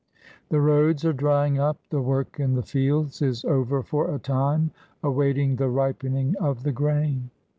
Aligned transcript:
The 0.49 0.59
roads 0.59 1.05
are 1.05 1.13
drying 1.13 1.59
up, 1.59 1.77
the 1.91 2.01
work 2.01 2.39
in 2.39 2.55
the 2.55 2.63
fields 2.63 3.21
is 3.21 3.45
over 3.45 3.83
for 3.83 4.11
a 4.11 4.17
time, 4.17 4.71
awaiting 5.03 5.57
the 5.57 5.69
ripening 5.69 6.35
of 6.37 6.63
the 6.63 6.71
grain. 6.71 7.29